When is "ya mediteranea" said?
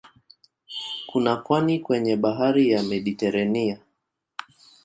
2.71-3.79